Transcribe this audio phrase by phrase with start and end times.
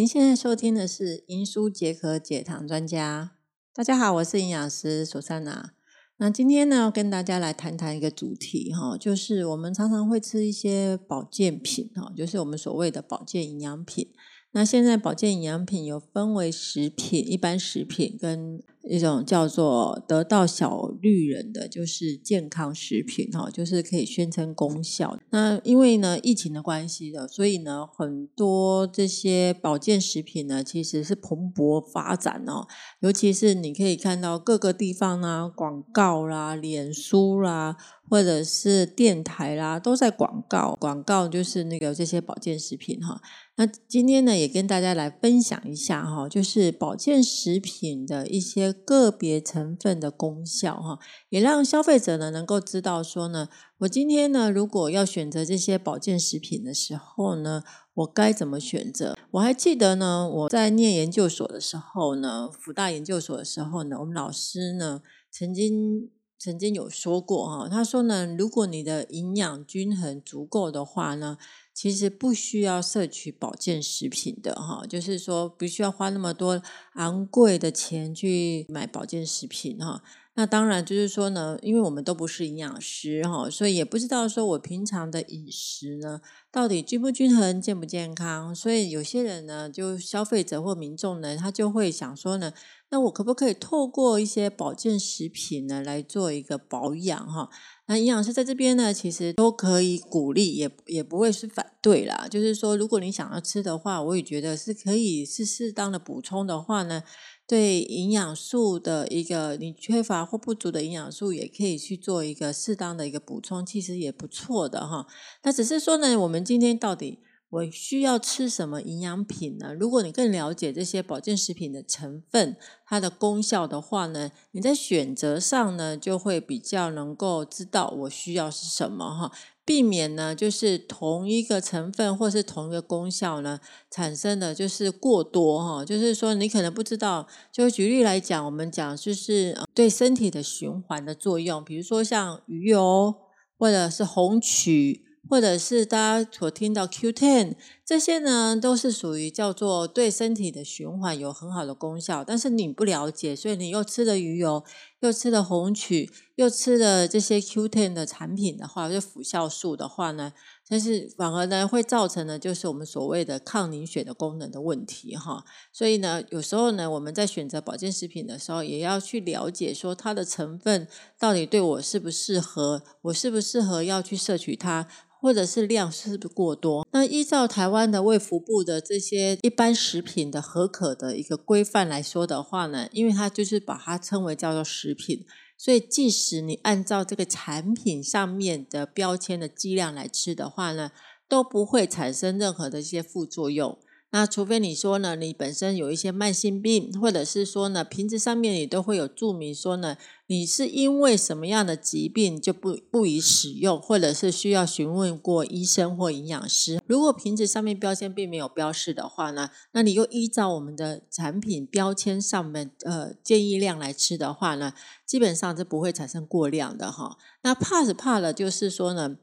[0.00, 3.32] 您现在收听的是《银书解渴解糖专家》。
[3.76, 5.74] 大家好，我是营养师索珊娜。
[6.16, 14.08] 那今天呢，跟大家来谈谈一个主题哈，就是我们常常会吃一些保健品哈，就是我们所谓的保健营养品。
[14.52, 25.18] 那现在保健营养品有分为食品、一般食品跟一种叫做得到小绿人的，就是健康食品哈，就是可以宣称功效。
[25.30, 32.66] 那因为呢疫情的关系的，所以呢很多这些保健食品呢其实是蓬勃发展哦，
[33.00, 37.76] 尤其是你可以看到各个地方啊广告啦、脸书啦。
[38.10, 43.22] 或者是电台啦，都在广告，广告就是那个这些保健食品哈。
[43.56, 57.62] 那今天呢，也跟大家来分享一下哈，就是保健食品的一些个别成分的功效哈，也让消费者呢能够知道说呢，我今天呢如果要选择这些保健食品的时候呢，
[57.94, 59.16] 我该怎么选择？
[59.32, 66.10] 我还记得呢，我在念研究所的时候呢，福大研究所的时候呢，我们老师呢曾经。
[66.40, 71.36] 曾经有说过哈，他说呢，如果你的营养均衡足够的话呢，
[71.74, 76.62] 其实不需要摄取保健食品的哈，就是说不需要花那么多
[76.94, 80.02] 昂贵的钱去买保健食品哈。
[80.34, 88.54] 那当然就是说呢，因为我们都不是营养师哈，所以也不知道说我平常的饮食呢到底均不均衡、健不健康。
[88.54, 92.54] 所以有些人呢，就消费者或民众呢，他就会想说呢。
[92.92, 97.48] 那我可不可以透过一些保健食品呢来做一个保养哈？
[97.86, 102.26] 那营养师在这边呢，其实都可以鼓励，也也不会是反对啦。
[102.28, 107.04] 就是说，如果你想要吃的话，我也觉得是可以是适当的补充的话呢，
[107.46, 115.06] 对营养素的一个你缺乏或不足的营养素，也可以去做一个适当的一个补充，其实也不错的哈。
[115.44, 117.20] 那只是说呢，我们今天到底。
[117.50, 119.74] 我需要吃什么营养品呢？
[119.74, 122.56] 如果你更了解这些保健食品的成分、
[122.86, 129.32] 它的功效的话呢，你在选择上呢就会比较能够知道我需要是什么哈，
[129.64, 133.58] 避免呢就是同一个成分或是同一个功效呢
[133.90, 137.26] 产生的就是过多哈，就是说你可能不知道。
[137.50, 143.12] 就举例来讲，我们讲就是对身体的循环的作用，比如说像鱼油
[143.58, 145.09] 或者是红曲。
[145.30, 147.54] 或者是大家所听到 Q Ten
[147.86, 152.24] 这些呢，都是属于叫做对身体的循环有很好的功效。
[152.24, 154.64] 但是你不了解，所以你又吃了鱼油，
[155.00, 160.32] 又吃了红曲，又吃了这些 Q Ten 的产品的话，就辅效素的话呢，
[160.68, 165.44] 但是反而呢会造成呢，就是我们所谓的抗凝血的功能的问题哈。
[165.72, 174.86] 所以呢，有时候呢，我们在选择保健食品的时候，也要去了解说它的成分到底对我适不适合，我适不适合要去摄取它。
[175.20, 176.86] 或者是量是不是过多？
[176.92, 185.24] 那依照台湾的卫福部的这些一般食品的合可的一个规范来说的话呢，因为它就是把它称为叫做食品，
[185.58, 190.92] 所以即使你按照这个产品上面的标签的剂量来吃的话呢，
[191.28, 193.78] 都不会产生任何的一些副作用。
[194.12, 206.82] 那除非你说呢，你本身有一些慢性病，或者是说呢，瓶子上面也都会有注明说呢，你是因为什么样的疾病就不不宜使用，或者是需要询问过医生或营养师。
[206.86, 214.72] 如果瓶子上面标签并没有标示的话呢，那你又依照我们的产品标签上面呃建议量来吃的话呢，
[215.06, 217.16] 基本上是不会产生过量的哈。
[217.42, 219.18] 那怕是怕了，就是说呢。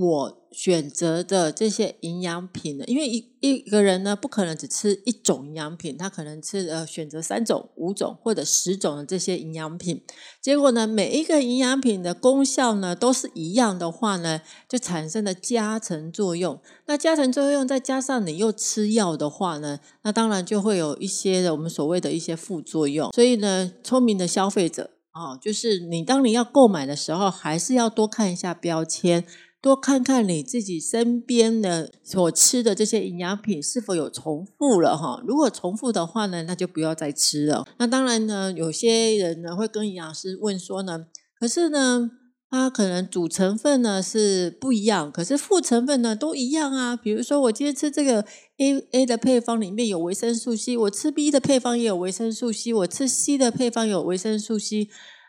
[0.00, 10.02] 我选择的这些营养品呢，因为一一个人呢不可能只吃一种营养品，他可能吃呃选择三种、五种或者十种的这些营养品，
[10.40, 16.60] 结果呢每一个营养品的功效呢都是一样的话呢，就产生了加成作用。
[16.86, 23.10] 那加成作用再加上你又吃药的话呢，那当然就会有一些的我们所谓的一些副作用。
[23.12, 29.24] 所以呢，聪明的消费者哦，就是你当你要购买的时候，还是要多看一下标签。
[29.60, 35.20] 多看看你自己身边的所吃的这些营养品是否有重复了哈？
[35.26, 37.66] 如果重复的话呢，那就不要再吃了。
[37.78, 41.06] 那当然呢，有些人呢会跟营养师问说呢，
[41.40, 42.08] 可是呢，
[42.48, 46.96] 它可能主成分呢是不一样，可是副成分呢都一样啊。
[46.96, 48.24] 比如说我今天吃这个
[48.58, 54.88] A A 的配方里面有维生素 C，我吃 B 的配方也有维生素 C，我吃 C 的配方有维生素 C。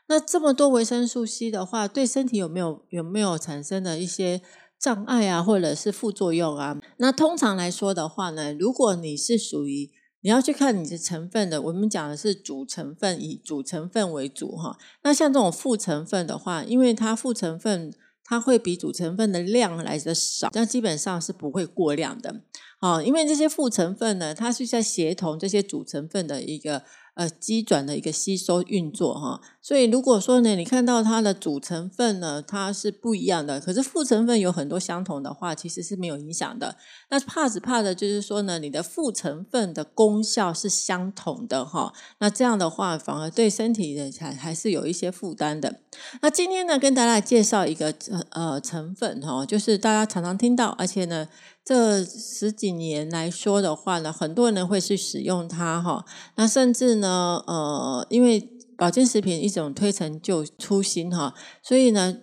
[0.10, 4.42] 那这么多维生素 C 的话，对身体有没有有没有产生的一些
[4.78, 6.78] 障碍啊，或者是副作用啊？
[6.98, 9.90] 那通常来说的话呢，如果你是属于
[10.22, 14.78] 你要去看你的成分的，我们讲的是主成分，以主成分为主哈。
[15.04, 17.94] 那像这种副成分的话，因为它副成分。
[18.32, 22.44] 它会比主成分的量来的少，那基本上是不会过量的。
[22.80, 26.84] 哦，因为这些副成分呢，它是在协同这些主成分的一个。
[27.16, 36.78] 呃，机转的一个吸收运作哈，所以如果说呢，你看到它的主成分呢，它是不一样的，可是副成分有很多相同的话，其实是没有影响的。
[37.10, 45.82] 那怕只怕的就是说呢，你的副成分的功效是相同的哈，那这样的话反而对身体的才还是有一些负担的。
[46.22, 47.94] 那今天呢，跟大家介绍一个
[48.30, 51.28] 呃成分哈，就是大家常常听到，而且呢。
[51.70, 56.04] 这十几年来说的话呢，很多人会去使用它哈。
[56.36, 62.18] 那甚至呢，呃，因为保健食品一种推陈就出新哈，所以呢，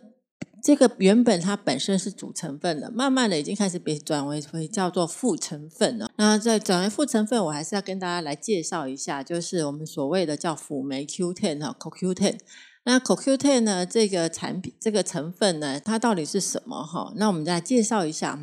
[0.61, 6.11] 这个原本它本身是主成分的，慢慢的已经开始被转为为叫做副成分了。
[6.17, 12.39] 那在转为副成分，我还是要跟大家来介绍一下，就是我们所谓的叫辅酶 Q10 哈，CoQ10。
[12.83, 17.13] 那 CoQ10 呢，这个产品这个成分呢，它到底是什么哈？
[17.15, 18.41] 那我们再介绍一下。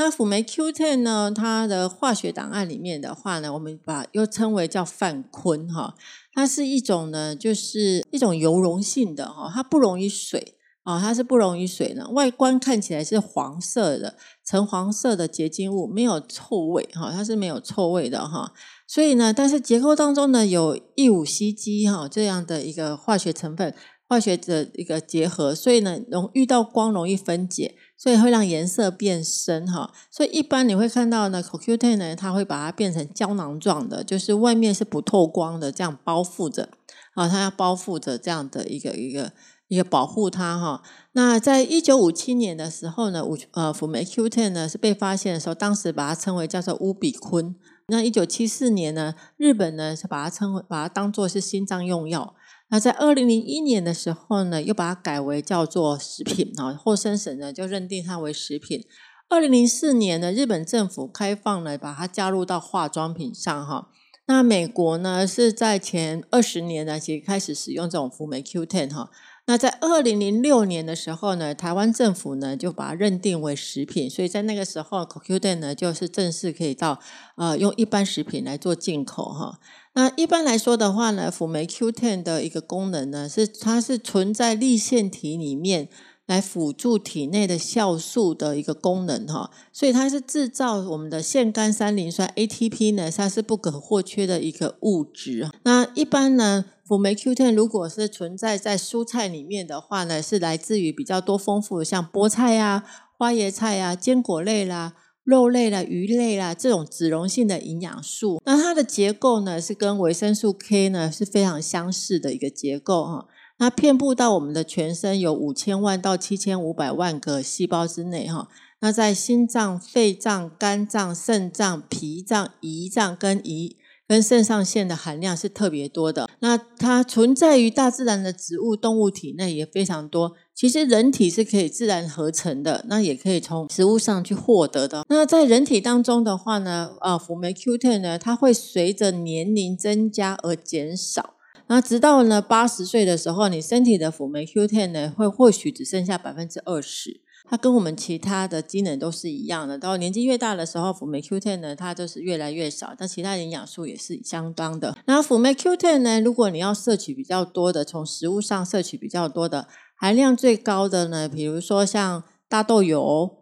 [0.00, 1.30] 那辅酶 Q10 呢？
[1.30, 5.94] 它的化学档案里面的话呢，我们把又称为叫泛醌哈。
[6.32, 10.54] 它是一种呢，就是一种油溶性的哈，它不溶于水
[10.84, 12.08] 啊，它是不溶于水的。
[12.12, 18.54] 外观看起来是黄色的，橙黄色的结晶物，没有臭味哈，它是没有臭味的哈。
[18.88, 23.74] 所以呢，但是结构当中呢，有异五烯基哈这样的一个化学成分，
[24.08, 27.74] 化学的一个结合，所以呢，容遇到光容易分解。
[28.02, 36.70] 所以会让颜色变深哈，所以一般你会看到呢，CoQ10 呢，它会把它变成胶囊状的，就是外面是不透光的，这样包覆着
[37.14, 39.32] 啊，它要包覆着这样的一个一个
[39.68, 40.82] 一个保护它哈。
[41.12, 47.54] 那在一九五七年的时候呢，五呃辅酶 Q10 呢是被发现的时候，当时把它称为叫做乌比坤。
[47.88, 52.34] 那一九七四年呢，日本呢是把它称为把它当做是心脏用药。
[52.70, 58.86] 那在二零零一年的时候呢，又把它改为叫做食品啊，后生省呢就认定它为食品。
[59.28, 63.88] 二零零四年呢，日本政府开放了，把它加入到化妆品上哈。
[64.26, 69.10] 那美国呢是在前二十年呢，其实开始使用这种辅酶 Q10 哈。
[69.46, 77.00] 那在二零零六年的时候呢，台湾政府呢就把它认定为食品，所以在那个时候，CoQ10 呢就是正式可以到
[77.36, 79.58] 呃用一般食品来做进口哈。
[79.92, 85.88] 那一般来说的话呢，辅酶 Q10 的一个功能呢，是它是存在立腺体里面
[86.26, 95.50] 来辅助体内的酵素的一个功能哈，所以它是制造我们的腺苷三磷酸 ATP 呢，它是不可或缺的一个物质。
[95.64, 102.84] 那一般呢，辅酶 Q10 如果是存在在蔬菜里面的话呢，是来自于比较多丰富的，像菠菜啊、
[103.18, 104.94] 花椰菜啊、坚果类啦。
[105.24, 113.26] 肉类啦、鱼类啦，这种脂溶性的营养素，那它的结构呢是跟维生素 K 呢是非常相似的一个结构哈。
[113.58, 118.48] 那遍布到我们的全身有五千万到七千五百万个细胞之内哈。
[118.80, 123.76] 那在心脏、肺脏、肝脏、肾脏、脾脏、胰脏跟胰
[124.10, 126.28] 跟肾上腺的含量是特别多的。
[126.40, 130.32] 那它存在于大自然的植物、动物体内也非常多。
[130.52, 135.06] 其实人体是可以自然合成的，那也可以从食物上去获得的。
[135.08, 141.34] 那在人体当中的话呢，啊，辅酶 Q10 呢，它会随着年龄增加而减少。
[141.68, 147.20] 那直到呢八十岁的时候，你身体的辅酶 Q10 呢，会或许只剩下百分之二十。
[147.50, 154.96] 它跟我们其他的机能都是一样的，到年纪越大的时候，辅酶 Q10 呢，它就是越来越少，但其他营养素也是相当的。
[155.06, 159.66] 那辅酶 Q10 呢，如果你要摄取比较多的，从食物上摄取比较多的，
[159.96, 163.38] 含量最高的呢，比如说像大豆油。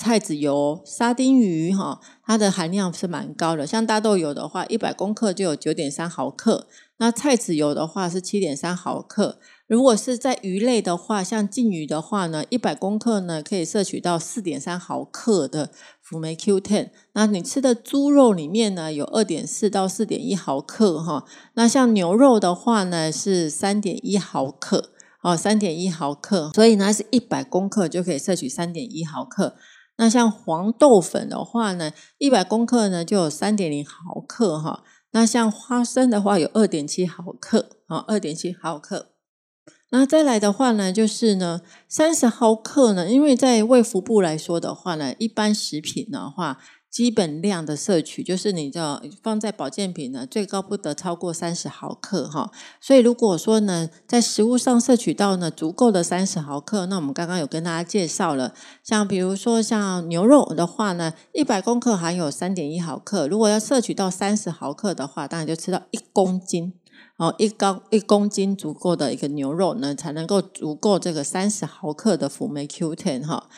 [0.00, 3.66] 菜籽油、沙丁鱼，哈，它的含量是蛮高的。
[3.66, 9.38] 像大豆油的话，一百公克就有九点三毫克；那菜籽油的话是七点三毫克。
[9.66, 16.88] 如果是在鱼类的话，像鲭鱼的话呢，一百克呢可以摄取到四点三毫克的辅酶 Q10。
[17.12, 21.24] 那你吃的猪肉里面呢，有二点四到四点一毫克，哈。
[21.54, 24.90] 那像牛肉的话呢，是三点一毫克，
[25.22, 26.50] 哦，三点一毫克。
[26.54, 29.54] 所以呢，是一百克就可以摄取三点一毫克。
[29.98, 34.82] 那像黄豆粉的话呢，一百克呢就有三点零毫克哈。
[35.12, 39.10] 那像花生的话有二点七毫克啊，二点七毫克。
[39.90, 46.58] 那再来的话呢，就是呢三十毫克呢，因为在胃腹部来说的话呢，一般食品的话。
[46.90, 52.50] 基本量的摄取就是你的放在保健品呢，最高不得超过三十毫克哈。
[52.80, 66.72] 所以如果说呢，在食物上摄取到呢足够的三十毫克，那我们刚刚有跟大家介绍了，像比如说像牛肉的话呢，一百克含有三点一毫克，如果要摄取到三十毫克的话，当然就吃到一公斤。
[67.16, 73.48] 哦一高一公斤足够的一个牛肉呢，才能够足够这个三十毫克的辅酶 Q10 哈。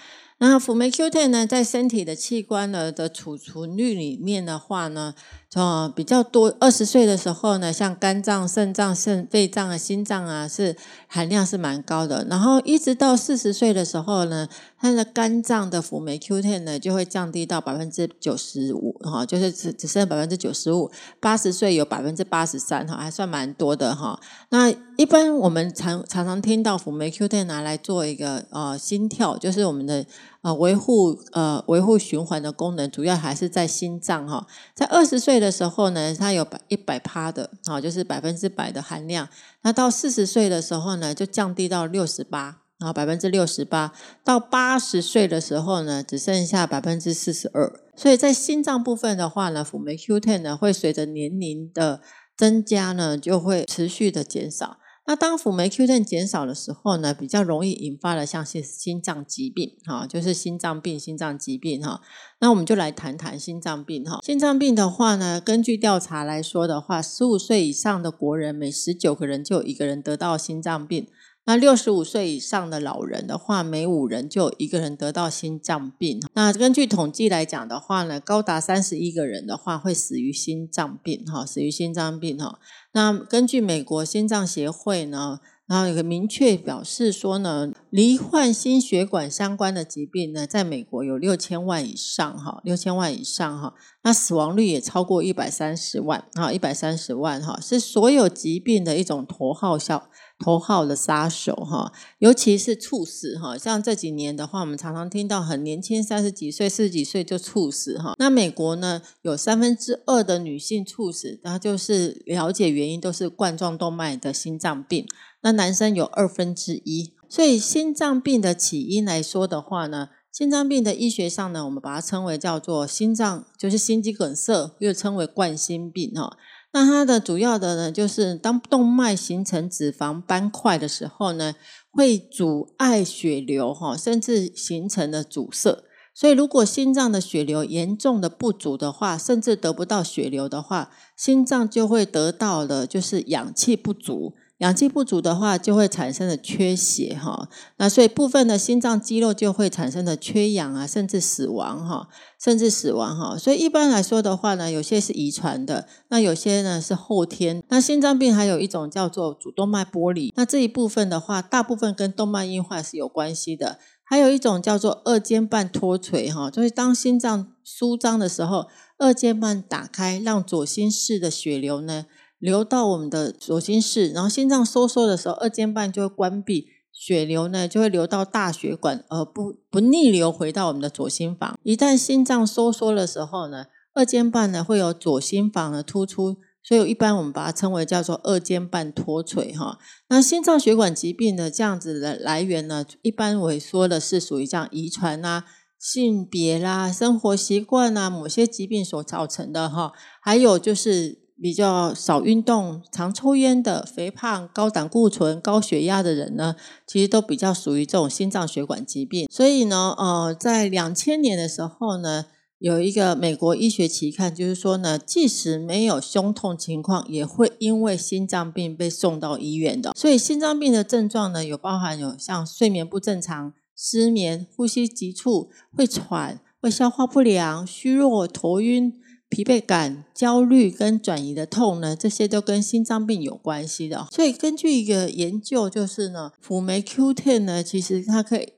[0.42, 5.14] 那辅酶 Q10 呢，在身体的器官的的储存率里面的话呢。
[5.56, 6.54] 哦，比较多。
[6.60, 10.76] 二十岁的时候呢，像肝脏、肾脏、肾、肺脏啊、心脏啊，是
[11.08, 12.24] 含量是蛮高的。
[12.30, 20.88] 然后一直到四十岁的时候呢，它的肝脏的辅酶 Q10 呢就会降低到百分之九十五，哈，就是只只剩百分之九十五。
[21.18, 24.20] 八十岁有百分之八十三，哈，还算蛮多的哈。
[24.50, 30.06] 那一般我们常常常听到辅酶 Q10 拿来做一个呃心跳，就是我们的
[30.42, 34.46] 呃维护呃维护循环的功能，主要还是在心脏哈。
[34.76, 35.40] 在二十岁。
[35.40, 39.26] 的时候呢，它有百一百趴的，啊，就是百分之百的含量。
[39.62, 43.94] 那到四十岁的时候呢，就降低到六十八，然后百分之六十八。
[44.22, 47.72] 到八十岁的时候呢，只剩下百分之四十二。
[47.96, 52.02] 所以在心脏部分的话呢，辅酶 Q10 呢，会随着年龄的
[52.36, 54.76] 增加呢，就会持续的减少。
[55.10, 62.00] 那当辅酶 Q 1减少的时候呢，比较容易引发的像是心脏疾病，哈，就是心脏病、心脏疾病，哈。
[62.38, 64.20] 那我们就来谈谈心脏病，哈。
[64.22, 71.08] 心脏病的话呢，根据调查来说的话，十五岁以上的国人，每十九个人就有一个人得到心脏病。
[71.46, 76.20] 那六十五岁以上的老人的话，每五人就有一个人得到心脏病。
[76.34, 82.58] 那根据统计来讲的话呢，高达三十一个人的话会死于心脏病，哈，死于心脏病，哈。
[82.92, 93.74] 那根据美国心脏协会呢，然后有个明确表示说呢，罹患心血管相关的疾病呢，在美国有六千万以上，哈，六千万以上，哈。
[94.02, 100.08] 那死亡率也超过一百三十万，哈，一百三十万，哈，是所有疾病的一种头号效。
[100.42, 108.14] 头号的杀手哈，尤其是猝死哈，像这几年的话，我们常常听到很年轻，三十几岁、四十几岁就猝死哈。
[108.18, 115.06] 那美国呢，有三分之二的女性猝死，然后就是了解原因都是冠状动脉的心脏病。
[115.42, 126.36] 那男生有二分之一，所以心脏病的起因来说的话呢，心脏病的医学上呢，我们把它称为叫做心脏，就是心肌梗塞，又称为冠心病哈。
[126.72, 131.54] 那它的主要的呢，就是当动脉形成脂肪斑块的时候呢，
[131.90, 135.82] 会阻碍血流哈，甚至形成了阻塞。
[136.14, 144.34] 所以，如果心脏的血流严重的不足的话，甚至得不到血流的话，心脏就会得到了就是氧气不足。
[144.60, 147.48] 氧气不足的话，就会产生的缺血哈，
[147.78, 153.38] 那所以部分的心脏肌肉就会产生的缺氧啊，甚至死亡哈，甚至死亡哈。
[153.38, 157.62] 所以一般来说的话呢，有些是遗传的，那有些呢是后天。
[157.70, 163.78] 那心脏病还有一种叫做主动脉剥离，那这一部分的话，大部分跟动脉硬化是有关系的。
[164.04, 168.66] 还有一种叫做二尖瓣脱垂哈，就是当心脏舒张的时候，
[168.98, 172.04] 二尖瓣打开，让左心室的血流呢。
[172.40, 181.58] 流到我们的左心室，然后心脏收缩的时候，二尖瓣就会关闭，血流呢就会流到大血管，而不不逆流回到我们的左心房。
[181.62, 189.78] 一旦心脏收缩的时候呢，二尖瓣呢会有左心房的突出，所以一般我们把它称为叫做二尖瓣脱垂哈。
[190.08, 195.44] 那心脏血管疾病的这样子的来源呢，一般萎缩的是属于这样遗传啊、
[195.78, 199.92] 性别啦、生活习惯啊某些疾病所造成的哈，
[200.22, 201.19] 还有就是。
[201.40, 206.54] 比较少运动、常抽烟的、肥胖、高胆固醇、高血压的人呢，
[206.86, 209.26] 其实都比较属于这种心脏血管疾病。
[209.30, 212.26] 所以呢，呃，在两千年的时候呢，
[212.58, 219.92] 有一个美国医学期刊，就是说呢，即使没有胸痛情况，也会因为心脏病被送到医院的。
[219.96, 228.99] 所以心脏病的症状呢，有包含有像睡眠不正常、失眠、呼吸急促、会喘、会消化不良、虚弱、头晕。
[229.30, 234.08] 疲惫感、焦虑跟转移的痛呢，这些都跟心脏病有关系的。
[234.10, 238.54] 所以根据一个研究，就是呢，辅酶 Q10 呢，其实它可以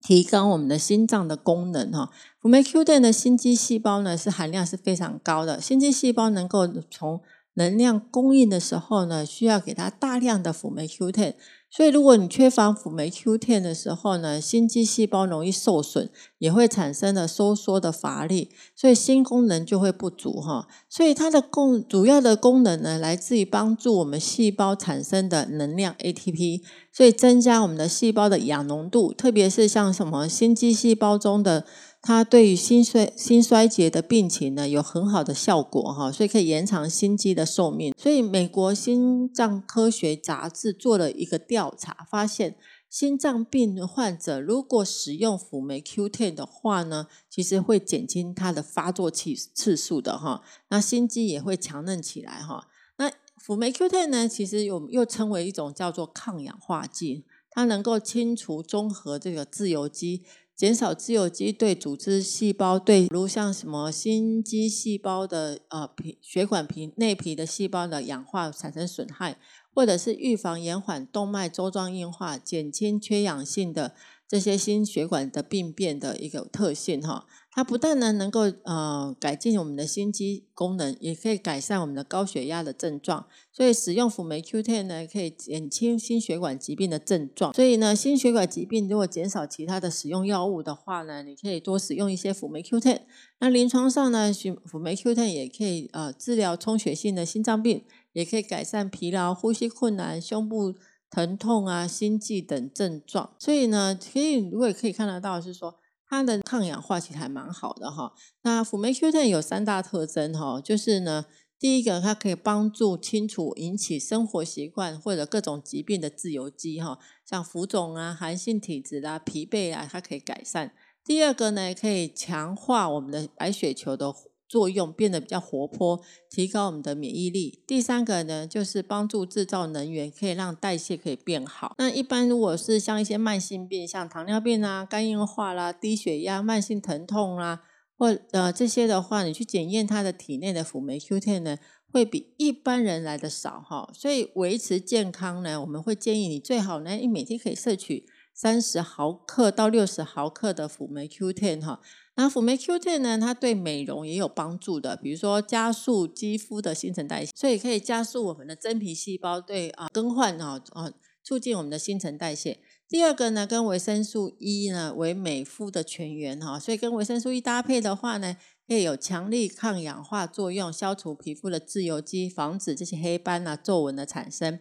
[0.00, 2.10] 提高我们的心脏的功能哈。
[2.40, 5.60] 辅酶 Q10 的心肌细胞呢，是含量是非常高的。
[5.60, 7.20] 心肌细胞能够从
[7.54, 11.34] 能量供应的时候呢，需要给它大量的辅酶 Q10。
[11.74, 20.68] 所以，如果你缺乏辅酶 Q10 的时候呢，心肌细胞容易受损，也会产生了收缩的乏力，所以心功能就会不足哈。
[20.90, 26.60] 所以它的功主要的功能呢，来自于帮助我们细胞产生的能量 ATP，
[26.92, 31.64] 所以增加我们的细胞的氧浓度，特别是像什么心肌细胞中的。
[32.04, 37.94] 它对于心衰心衰竭的病情呢，有很好的效果哈，所以可以延长心肌的寿命。
[37.96, 42.56] 所以美国心脏科学杂志做了一个调查，发现
[42.90, 52.66] 心脏病患者如果使用辅酶 Q10 的话呢，其实会减轻它的发作次次数的哈，那心肌也会强韧起来哈。
[52.96, 60.24] 那辅酶 Q10 呢，其实又又称为一种叫做抗氧化剂，它能够清除中和这个自由基。
[60.62, 69.40] 减少自由基对组织细胞对，如像什么心肌细胞的呃皮血管皮内皮的细胞的氧化产生损害，
[69.74, 73.96] 或者是预防延缓动脉粥状硬化，减轻缺氧性的。
[74.28, 83.26] 这些心血管的病变的一个特性哈，它不但呢能够呃改进我们的心肌功能，也可以改善我们的高血压的症状。
[83.52, 87.52] 所以使用辅酶 Q10 呢，可以减轻心血管疾病的症状。
[87.52, 93.00] 所以呢，心血管疾病如果减少其他的使用药物的话呢，你可以多使用一些辅酶 Q10。
[93.40, 100.74] 那临床上呢，辅辅酶 Q10 也可以呃治疗充血性的心脏病，也可以改善疲劳、呼吸困难、胸部。
[101.14, 105.74] 疼痛啊、心悸等症状，所以呢，可以如果可以看得到是说
[106.12, 108.12] 它的抗氧化其实还蛮好的哈。
[108.42, 111.24] 那辅酶 Q10 有三大特征哈，就是呢，
[111.58, 120.74] 第一个它可以帮助清除引起生活习惯或者各种疾病的自由基哈，像浮肿啊、寒性体质啦、疲惫啊，它可以改善。
[121.02, 124.14] 第二个呢，可以强化我们的白血球的。
[124.52, 127.62] 作用变得比较活泼，提高我们的免疫力。
[127.66, 131.74] 第三个呢，就是帮助制造能源，可以让代谢可以变好。
[131.78, 137.62] 那一般如果是像一些慢性病，像糖尿病啊、肝硬化啦、低血压、慢性疼痛啦，
[137.96, 141.56] 或呃这些的话，你去检验它的体内的辅酶 Q10 呢，
[141.90, 143.90] 会比一般人来的少哈。
[143.94, 148.04] 所以维持健康呢，我们会建议你最好呢，你每天可以摄取
[148.34, 151.80] 三十毫克到六十毫克的辅酶 Q10 哈。
[152.14, 153.18] 那辅酶 Q10 呢？
[153.18, 160.92] 它对美容也有帮助的，比如说加速肌肤的新陈代谢，所以可以加速我们的真皮细胞对啊更换啊啊，
[161.24, 162.58] 促进我们的新陈代谢。
[162.86, 168.36] 第二个呢，跟维生素 E 呢为美肤的全源哈，所以跟维生素 E 搭配的话呢，
[168.68, 174.60] 可以有强力抗氧化作用，消除皮肤的自由基，防止这些黑斑啊皱纹的产生。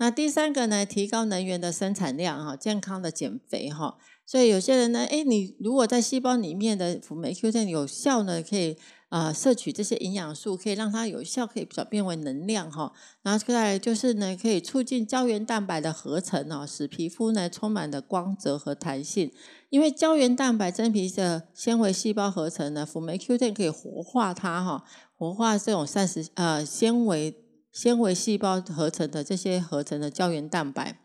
[0.00, 3.98] 那第三个呢，提高能源的生产量哈，健康的减肥哈。
[4.24, 8.78] 所以有些人呢，哎，你如果在细胞里面的辅酶 Q10 有效呢，可以
[9.10, 12.90] 啊摄取这些营养素，可以让它有效，可以转变为能量哈。
[13.20, 19.30] 然后再就是呢，可以促进胶原蛋白的合成哦，使皮肤呢充满了光泽和弹性。
[19.68, 24.82] 因为胶原蛋白真皮的纤维细胞合成呢，辅酶 Q10 可以活化它哈，
[25.14, 27.36] 活化这种膳食呃纤维
[27.72, 30.98] 纤维细胞合成的这些合成的胶原蛋白。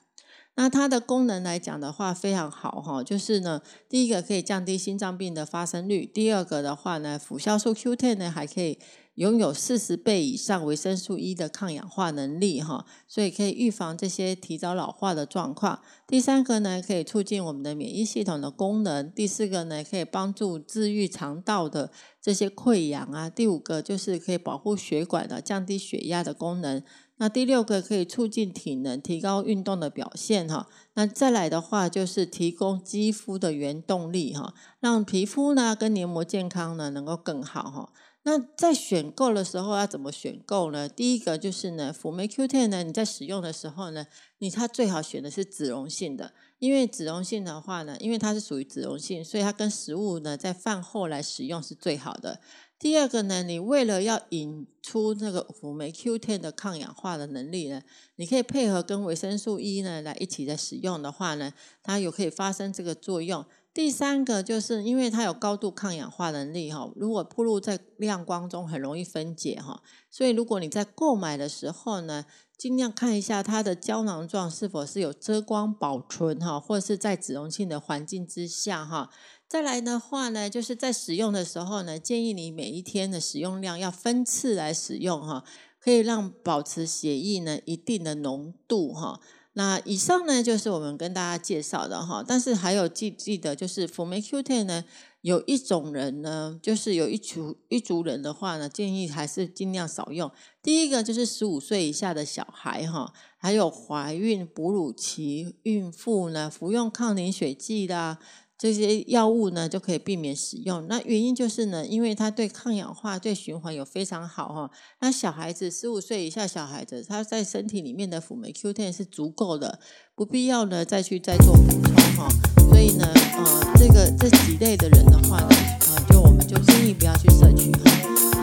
[0.57, 8.79] 那它的功能来讲的话非常好哈，就是呢，第一个可以降低心脏病的发生率，第二个的话呢，辅酵素 Q10 呢还可以
[9.15, 15.79] 拥有四十倍以上维生素 E 的抗氧化能力哈，所以可以预防这些提早老化的状况。
[16.05, 19.09] 第三个呢，可以促进我们的免疫系统的功能。
[19.11, 23.29] 第四个呢，可以帮助治愈肠道的这些溃疡啊。
[23.29, 26.83] 第五个就是可以保护血管的，降低血压的功能。
[27.17, 30.67] 那第六个可以促进体能，提高运动的表现哈。
[30.95, 37.93] 那再来的话就是提供肌肤的原动力哈，让皮肤呢跟黏膜健康呢能够更好哈。
[38.27, 40.89] 那在选购的时候要怎么选购呢？
[40.89, 44.07] 第一个就是呢，辅酶 Q10 呢，你在使用的时候呢，
[44.39, 52.41] 你它最好选的是脂溶性的，因为脂溶性的话呢，因为它是属于脂溶性，所以它跟食物呢在饭后来使用是最好的。
[52.79, 57.83] 第二个呢，你为了要引出那个辅酶 Q10 的抗氧化的能力呢，
[58.15, 63.45] 你可以配合跟维生素 E 呢来一起在使用的话呢，它有可以发生这个作用。
[63.75, 72.23] 第三个就是因为它有高度抗氧化能力哈，如果暴露在亮光中很容易分解哈，所以如果你在购买的时候呢，
[72.57, 79.09] 尽量看一下它的胶囊状是否是有遮光保存哈，或者是在脂溶性的环境之下哈。
[79.45, 85.43] 再来的话呢，就是在使用的时候呢，建议你每一天的使用量要分次来使用哈，
[85.81, 89.19] 可以让保持血液呢一定的浓度哈。
[89.57, 94.83] 那以上呢就是我们跟大家介绍的哈，但是还有记记得就是辅酶 Q10 呢，
[95.21, 100.29] 有一种人呢，就是有一族一族人的话呢，建议还是尽量少用。
[100.61, 108.17] 第一个就是十五岁以下的小孩哈，还有怀孕、哺乳期孕妇呢，服用抗凝血剂的。
[108.57, 110.87] 这些药物呢就可以避免使用。
[110.87, 114.71] 那原因就是呢，因为它对抗氧化、对循环有非常好哈。
[115.01, 119.79] 那小孩子十五岁以下小孩子，他在身体里面的辅酶 Q10 是足够的，
[120.15, 122.29] 不必要呢再去再做补充哈。
[122.69, 125.49] 所以呢，呃，这个这几类的人的话呢，
[125.89, 127.81] 呃，就我们就建议不要去摄取哈。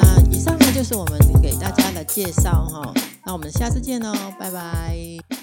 [0.03, 2.93] 那以上呢就是我们给大家的介绍哈。
[3.25, 5.42] 那我们下次见喽，拜拜。